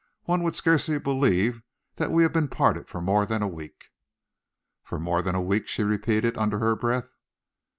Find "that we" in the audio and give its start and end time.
1.97-2.23